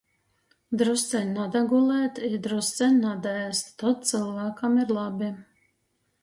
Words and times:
Drusceņ 0.81 1.27
nadagulēt 1.35 2.21
i 2.29 2.31
drusceņ 2.47 2.97
nadaēst. 3.03 3.69
Tod 3.83 4.03
cylvākam 4.13 4.81
ir 4.87 4.97
labi. 4.99 5.31